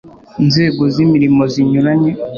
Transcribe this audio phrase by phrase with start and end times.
[0.47, 2.11] nzego z imirimo zinyuranye